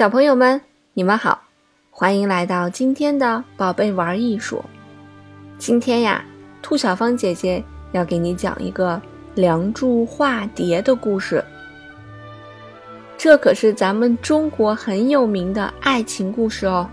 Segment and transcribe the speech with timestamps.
[0.00, 0.58] 小朋友们，
[0.94, 1.42] 你们好，
[1.90, 4.64] 欢迎来到今天的宝贝玩艺术。
[5.58, 6.24] 今天呀，
[6.62, 8.96] 兔小芳姐姐要给你讲一个
[9.34, 11.44] 《梁祝化蝶》的故事。
[13.18, 16.88] 这可是咱们中国很有名的爱情故事哦。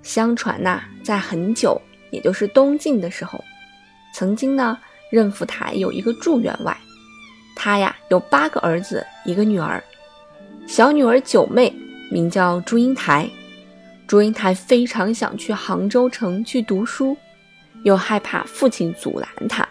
[0.00, 1.78] 相传呐，在很久。
[2.12, 3.42] 也就是东晋的时候，
[4.14, 4.78] 曾经呢，
[5.10, 6.76] 任府台有一个祝员外，
[7.56, 9.82] 他呀有八个儿子，一个女儿，
[10.68, 11.74] 小女儿九妹
[12.10, 13.28] 名叫祝英台。
[14.06, 17.16] 祝英台非常想去杭州城去读书，
[17.82, 19.66] 又害怕父亲阻拦她，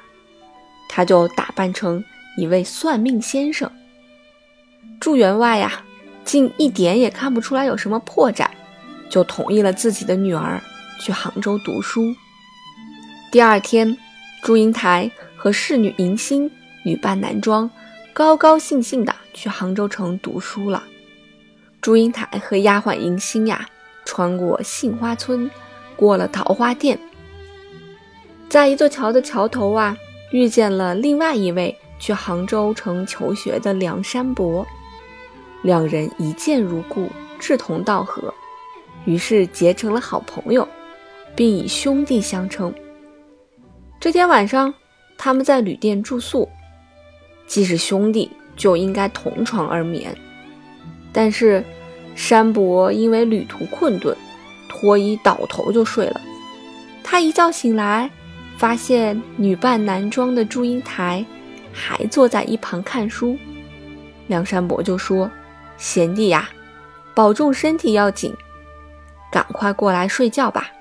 [0.89, 2.03] 她就打扮成
[2.37, 3.71] 一位算命先生。
[4.99, 5.83] 祝员外呀，
[6.23, 8.47] 竟一点也看不出来有什么破绽，
[9.11, 10.59] 就同意了自己的女儿
[10.99, 12.15] 去杭州读书。
[13.31, 13.97] 第二天，
[14.43, 16.51] 祝英台和侍女迎新
[16.83, 17.71] 女扮男装，
[18.11, 20.83] 高高兴兴地去杭州城读书了。
[21.79, 23.69] 祝英台和丫鬟迎新呀，
[24.03, 25.49] 穿过杏花村，
[25.95, 26.99] 过了桃花店，
[28.49, 29.95] 在一座桥的桥头啊，
[30.33, 34.67] 遇见了另外一位去杭州城求学的梁山伯。
[35.61, 37.07] 两人一见如故，
[37.39, 38.33] 志同道合，
[39.05, 40.67] 于是结成了好朋友，
[41.33, 42.73] 并以兄弟相称。
[44.01, 44.73] 这天晚上，
[45.15, 46.49] 他们在旅店住宿。
[47.45, 50.11] 既是兄弟，就应该同床而眠。
[51.13, 51.63] 但是，
[52.15, 54.17] 山伯因为旅途困顿，
[54.67, 56.19] 脱衣倒头就睡了。
[57.03, 58.09] 他一觉醒来，
[58.57, 61.23] 发现女扮男装的祝英台
[61.71, 63.37] 还坐在一旁看书。
[64.25, 65.29] 梁山伯就说
[65.77, 66.49] ：“贤弟呀，
[67.13, 68.33] 保重身体要紧，
[69.31, 70.71] 赶快过来睡觉吧。”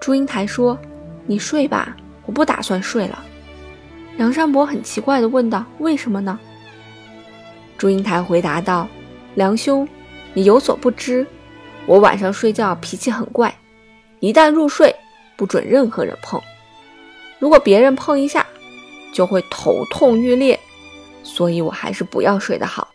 [0.00, 0.78] 祝英台说。
[1.26, 1.96] 你睡吧，
[2.26, 3.22] 我不打算睡了。
[4.16, 6.38] 梁山伯很奇怪地问道：“为什么呢？”
[7.78, 8.86] 祝英台回答道
[9.34, 9.88] ：“梁兄，
[10.34, 11.26] 你有所不知，
[11.86, 13.52] 我晚上睡觉脾气很怪，
[14.20, 14.94] 一旦入睡，
[15.36, 16.40] 不准任何人碰。
[17.38, 18.46] 如果别人碰一下，
[19.14, 20.58] 就会头痛欲裂，
[21.22, 22.88] 所以我还是不要睡得好。”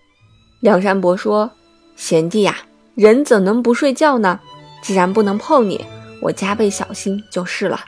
[0.62, 1.52] 梁山伯说
[1.98, 2.58] ：“贤弟呀，
[2.96, 4.40] 人怎能不睡觉呢？
[4.82, 5.84] 既然不能碰你，
[6.22, 7.84] 我加倍小心就是了。”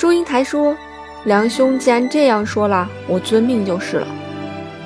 [0.00, 0.74] 祝英台说
[1.24, 4.06] ：“梁兄既然这样说了，我遵命就是了。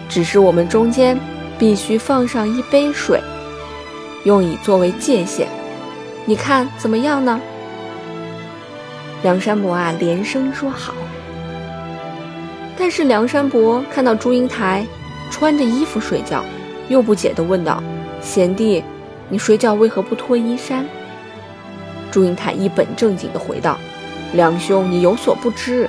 [0.08, 1.16] 只是我们中间
[1.56, 3.20] 必须放上一杯水，
[4.24, 5.46] 用以作为界限。
[6.24, 7.40] 你看怎么样呢？”
[9.22, 10.92] 梁山伯啊，连声说好。
[12.76, 14.84] 但是梁山伯看到祝英台
[15.30, 16.44] 穿着衣服睡觉，
[16.88, 17.80] 又不解地问道
[18.20, 18.82] ：“贤弟，
[19.28, 20.84] 你睡觉为何不脱衣衫？”
[22.10, 23.78] 祝英台一本正经地回道。
[24.34, 25.88] 梁兄，你有所不知，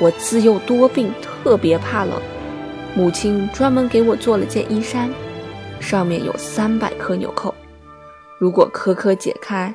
[0.00, 2.18] 我自幼多病，特别怕冷。
[2.96, 5.12] 母亲专门给我做了件衣衫，
[5.78, 7.54] 上面有三百颗纽扣，
[8.38, 9.72] 如果颗颗解开，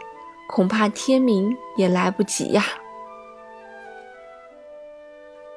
[0.50, 2.64] 恐怕天明也来不及呀。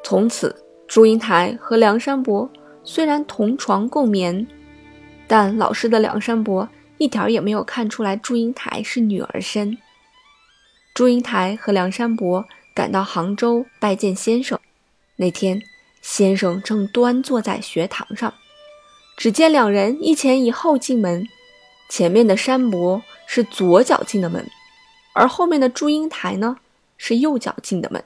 [0.05, 0.55] 从此，
[0.87, 2.47] 祝英台和梁山伯
[2.85, 4.47] 虽然同床共眠，
[5.27, 6.69] 但老实的梁山伯
[6.99, 9.79] 一点也没有看出来祝英台是女儿身。
[11.01, 14.61] 祝英台和梁山伯赶到杭州拜见先生。
[15.17, 15.63] 那天，
[16.03, 18.35] 先生正端坐在学堂上，
[19.17, 21.27] 只见两人一前一后进门。
[21.89, 24.47] 前面的山伯是左脚进的门，
[25.15, 26.59] 而后面的祝英台呢
[26.99, 28.05] 是右脚进的门。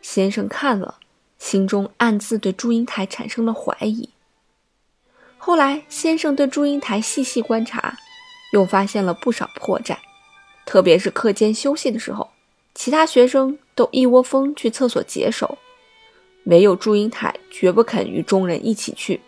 [0.00, 0.96] 先生看了，
[1.38, 4.10] 心中暗自对祝英台产生了怀疑。
[5.38, 7.96] 后来，先生对祝英台细细观察，
[8.52, 9.96] 又发现了不少破绽。
[10.64, 12.30] 特别是课间休息的时候，
[12.74, 15.58] 其他学生都一窝蜂去厕所解手，
[16.44, 19.20] 唯有祝英台绝不肯与众人一起去。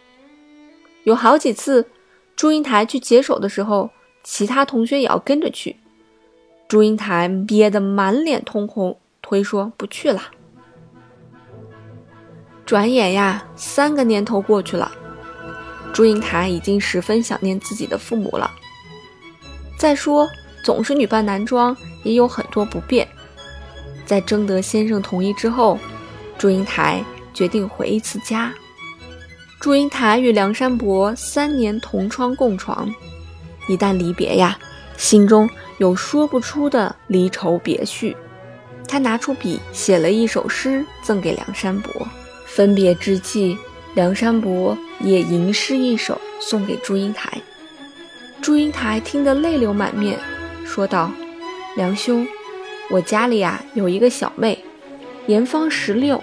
[1.02, 1.86] 有好几次，
[2.34, 3.90] 祝英台去解手的时候，
[4.22, 5.76] 其他同学也要跟着去。
[6.66, 10.22] 祝英台憋得满脸通红，推说不去了。
[12.64, 14.90] 转眼呀，三个年头过去了，
[15.92, 18.50] 祝英台已经十分想念自己的父母了。
[19.76, 20.26] 再说。
[20.64, 23.06] 总是女扮男装，也有很多不便。
[24.04, 25.78] 在征得先生同意之后，
[26.36, 28.52] 祝英台决定回一次家。
[29.60, 32.92] 祝英台与梁山伯三年同窗共床，
[33.68, 34.58] 一旦离别呀，
[34.96, 38.16] 心中有说不出的离愁别绪。
[38.88, 42.08] 他拿出笔写了一首诗赠给梁山伯。
[42.46, 43.58] 分别之际，
[43.94, 47.30] 梁山伯也吟诗一首送给祝英台。
[48.40, 50.18] 祝英台听得泪流满面。
[50.74, 51.08] 说道
[51.78, 52.26] ：“梁兄，
[52.90, 54.58] 我家里呀有一个小妹，
[55.24, 56.20] 年方十六，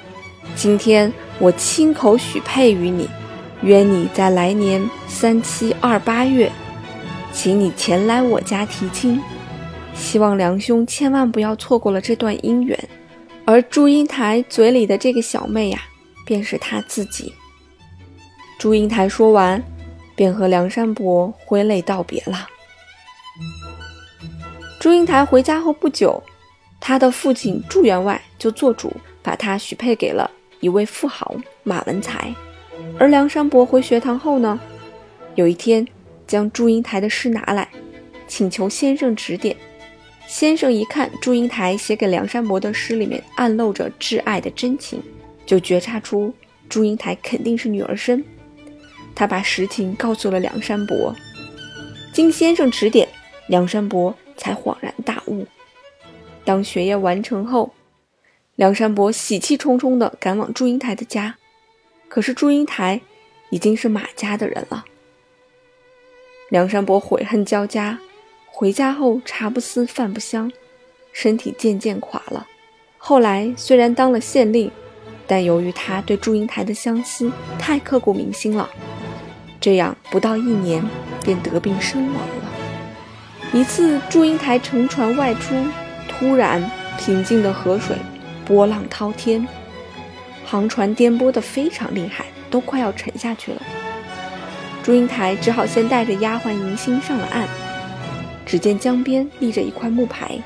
[0.57, 1.09] 今天
[1.39, 3.07] 我亲口许配于你，
[3.61, 6.51] 约你在来年三七二八月，
[7.31, 9.21] 请你前来我家提亲。
[9.95, 12.77] 希望梁兄千万不要错过了这段姻缘。
[13.45, 15.79] 而祝英台嘴里的这个小妹呀，
[16.25, 17.33] 便是他自己。
[18.59, 19.63] 祝英台说完，
[20.13, 22.49] 便和梁山伯挥泪道别了。
[24.81, 26.21] 祝英台回家后不久。
[26.79, 28.91] 他的父亲祝员外就做主
[29.21, 30.27] 把他许配给了
[30.59, 32.33] 一位富豪马文才，
[32.97, 34.59] 而梁山伯回学堂后呢，
[35.35, 35.87] 有一天
[36.25, 37.69] 将祝英台的诗拿来，
[38.27, 39.55] 请求先生指点。
[40.25, 44.99] 先生一看祝英台写给梁山伯的诗里面暗露着挚爱的真情，
[45.45, 46.33] 就觉察出
[46.67, 48.23] 祝英台肯定是女儿身，
[49.13, 51.15] 他把实情告诉了梁山伯。
[52.11, 53.07] 经先生指点，
[53.45, 55.45] 梁山伯才恍然大悟。
[56.43, 57.71] 当学业完成后，
[58.55, 61.37] 梁山伯喜气冲冲地赶往祝英台的家。
[62.09, 62.99] 可是祝英台
[63.51, 64.83] 已经是马家的人了。
[66.49, 67.99] 梁山伯悔恨交加，
[68.47, 70.51] 回家后茶不思饭不香，
[71.13, 72.47] 身体渐渐垮了。
[72.97, 74.71] 后来虽然当了县令，
[75.27, 78.67] 但由于他对祝英台的相思太刻骨铭心了，
[79.59, 80.83] 这样不到一年
[81.23, 82.50] 便得病身亡了。
[83.53, 85.55] 一次，祝英台乘船外出。
[86.07, 87.97] 突然，平静的河水
[88.45, 89.45] 波浪滔天，
[90.45, 93.61] 航船颠簸得非常厉害，都快要沉下去了。
[94.83, 97.47] 祝英台只好先带着丫鬟迎新上了岸。
[98.45, 100.37] 只见江边立着一块木牌，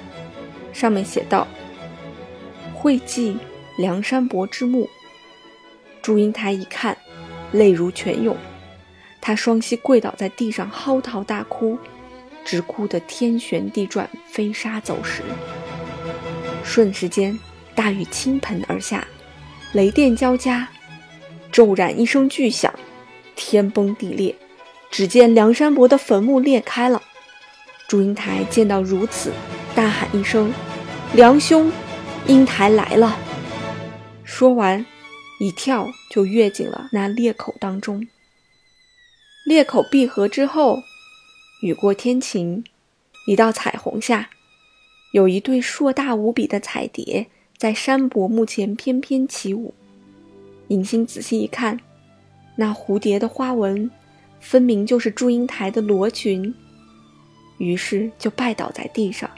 [0.74, 1.48] 上面写道
[2.74, 3.38] ：“会稽
[3.78, 4.90] 梁山伯之墓。”
[6.02, 6.98] 祝英台一看，
[7.52, 8.36] 泪如泉涌，
[9.20, 11.80] 她双膝跪倒在地上，嚎啕大哭，
[12.46, 15.24] 直哭得天旋地转，飞沙走石。
[16.64, 17.38] 瞬时间，
[17.74, 19.06] 大雨倾盆而下，
[19.74, 20.70] 雷电交加，
[21.52, 22.74] 骤然一声巨响，
[23.36, 24.34] 天崩地裂。
[24.92, 27.02] 只见梁山伯的坟墓裂开了。
[27.88, 29.34] 祝英台见到如此，
[29.76, 30.54] 大喊一声
[31.14, 31.72] ：“梁兄，
[32.28, 33.20] 英台来了！”
[34.24, 34.86] 说完，
[35.40, 38.08] 一跳就跃进了那裂口当中。
[39.46, 40.80] 裂口闭合之后，
[41.62, 42.64] 雨过天晴，
[43.28, 44.30] 一道彩虹下。
[45.14, 49.74] 有一对硕大无比的彩蝶在山伯墓前翩翩起舞。
[50.68, 51.80] 尹新仔细一看，
[52.58, 53.90] 那蝴蝶的花纹
[54.42, 56.54] 分明就是祝英台的罗裙，
[57.58, 59.30] 于是就拜倒在地上。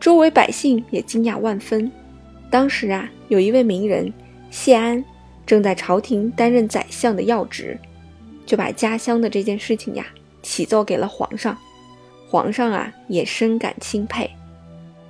[0.00, 1.92] 周围百姓也惊讶万分。
[2.50, 4.10] 当时啊，有一位名人
[4.50, 5.04] 谢安
[5.44, 7.78] 正在朝廷担任宰相的要职，
[8.46, 10.06] 就把家乡的这件事情呀
[10.42, 11.56] 启奏给了皇上。
[12.28, 14.30] 皇上啊，也深感钦佩，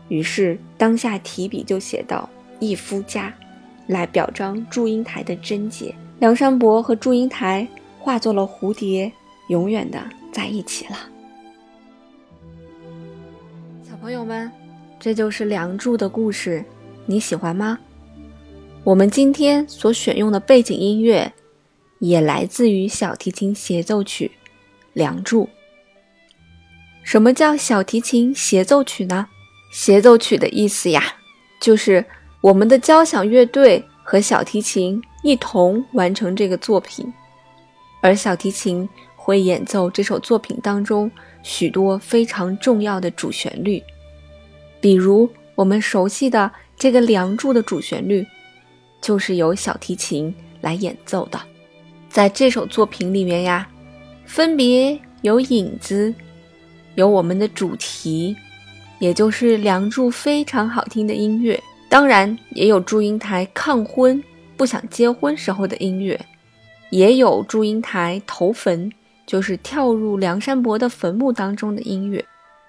[0.08, 2.26] 于是当下提笔就写到
[2.58, 3.30] “一夫家”，
[3.88, 5.94] 来表彰祝英台的贞洁。
[6.18, 7.68] 梁山伯和祝英台
[7.98, 9.12] 化作了蝴蝶，
[9.48, 10.96] 永远的在一起了。
[13.82, 14.50] 小朋友们，
[14.98, 16.64] 这就是《梁祝》的故事，
[17.04, 17.78] 你喜欢吗？
[18.82, 21.30] 我们今天所选用的背景音乐，
[21.98, 24.30] 也来自于小提琴协奏曲
[24.92, 25.44] 《梁祝》。
[27.02, 29.26] 什么叫小提琴协奏曲呢？
[29.72, 31.14] 协奏曲的意思呀，
[31.60, 32.04] 就是
[32.40, 37.12] 我们的交响乐队和小提琴一同完成这个作品，
[38.00, 41.10] 而小提琴会演奏这首作品当中
[41.42, 43.82] 许多非常重要的主旋律，
[44.80, 48.26] 比如我们熟悉的这个《梁祝》的主旋律，
[49.00, 51.40] 就是由小提琴来演奏的。
[52.08, 53.68] 在这首作品里面呀，
[54.30, 56.14] 分别有影子。
[56.94, 58.36] 有我们的主题，
[59.00, 64.22] 也就是《梁祝》非常好听的音乐，当然也有祝英台抗婚
[64.56, 66.18] 不想结婚时候的音乐，
[66.90, 68.88] 也有祝英台投坟，
[69.26, 72.24] 就是跳入梁山伯的坟墓当中的音乐。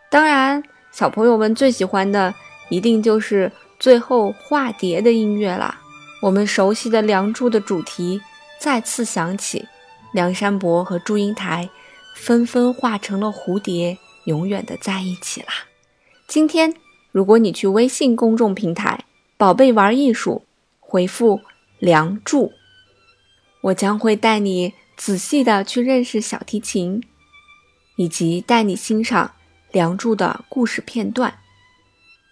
[0.10, 2.34] 当然，小朋友们最喜欢的
[2.72, 5.80] 一定就是最后化蝶的音乐啦。
[6.24, 8.20] 我们熟悉的《梁祝》的主题
[8.60, 9.64] 再次响起，
[10.14, 11.70] 梁山伯和祝英台
[12.16, 13.98] 纷纷化成了蝴蝶。
[14.26, 15.48] 永远的在一起啦！
[16.28, 16.76] 今天，
[17.12, 20.46] 如果你去微信公众平台“宝贝玩艺术”
[20.80, 21.42] 回复
[21.80, 22.54] “梁祝”，
[23.62, 27.02] 我将会带你仔细的去认识小提琴，
[27.96, 29.26] 以及带你欣赏
[29.72, 31.40] 《梁祝》的故事片段。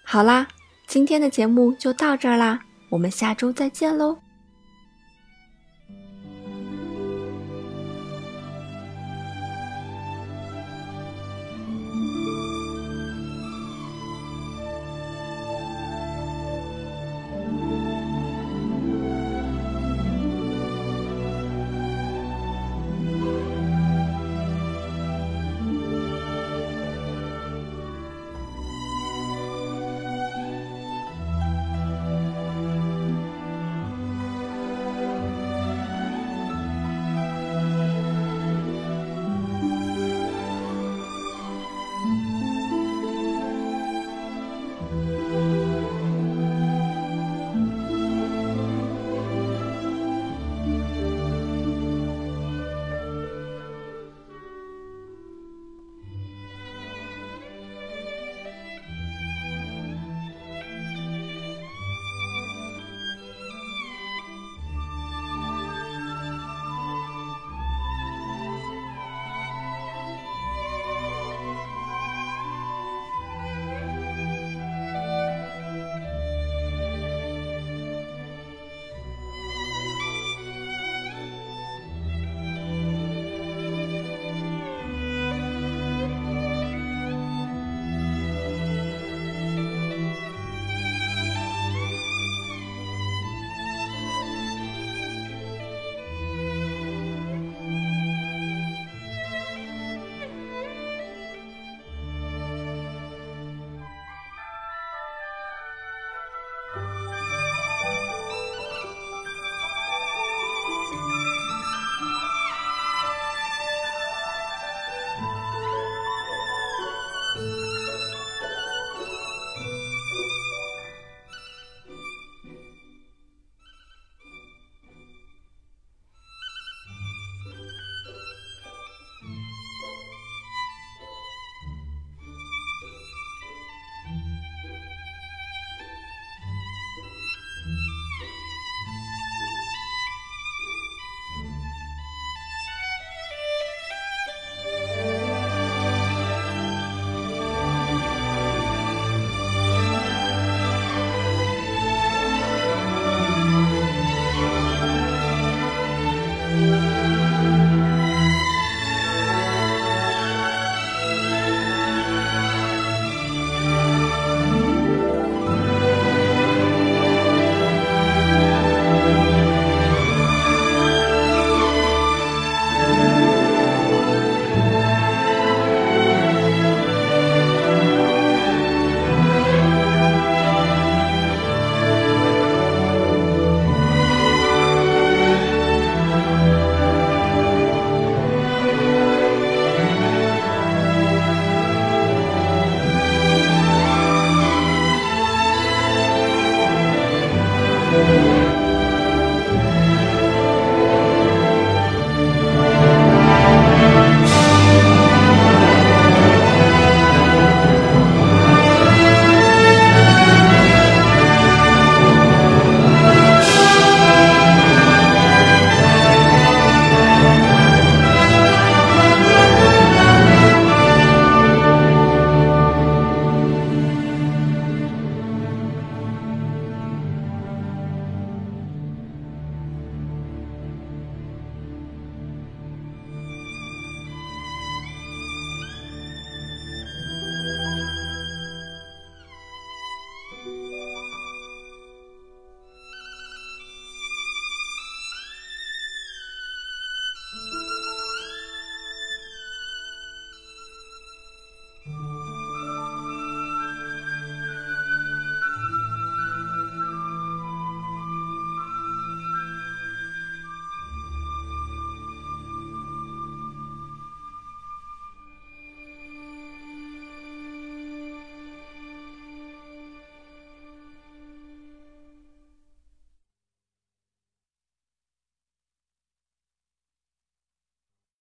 [0.06, 0.48] 好啦，
[0.86, 2.60] 今天的节目就到这儿啦，
[2.90, 4.20] 我们下周再见喽！